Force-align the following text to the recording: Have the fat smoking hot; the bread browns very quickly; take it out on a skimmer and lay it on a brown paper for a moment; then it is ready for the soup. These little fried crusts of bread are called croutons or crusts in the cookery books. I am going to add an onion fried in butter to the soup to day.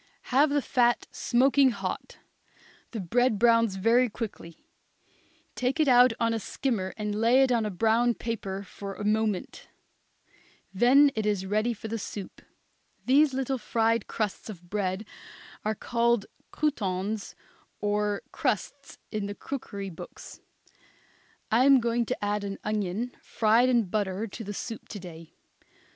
Have 0.33 0.49
the 0.49 0.63
fat 0.63 1.05
smoking 1.11 1.69
hot; 1.69 2.17
the 2.89 2.99
bread 2.99 3.37
browns 3.37 3.75
very 3.75 4.09
quickly; 4.09 4.65
take 5.53 5.79
it 5.79 5.87
out 5.87 6.11
on 6.19 6.33
a 6.33 6.39
skimmer 6.39 6.91
and 6.97 7.13
lay 7.13 7.43
it 7.43 7.51
on 7.51 7.67
a 7.67 7.69
brown 7.69 8.15
paper 8.15 8.63
for 8.63 8.95
a 8.95 9.03
moment; 9.05 9.67
then 10.73 11.11
it 11.13 11.27
is 11.27 11.45
ready 11.45 11.71
for 11.71 11.87
the 11.87 11.99
soup. 11.99 12.41
These 13.05 13.35
little 13.35 13.59
fried 13.59 14.07
crusts 14.07 14.49
of 14.49 14.71
bread 14.71 15.05
are 15.63 15.75
called 15.75 16.25
croutons 16.49 17.35
or 17.79 18.23
crusts 18.31 18.97
in 19.11 19.27
the 19.27 19.35
cookery 19.35 19.91
books. 19.91 20.39
I 21.51 21.65
am 21.65 21.79
going 21.79 22.07
to 22.07 22.25
add 22.25 22.43
an 22.43 22.57
onion 22.63 23.15
fried 23.21 23.69
in 23.69 23.85
butter 23.85 24.25
to 24.25 24.43
the 24.43 24.55
soup 24.55 24.89
to 24.89 24.99
day. 24.99 25.35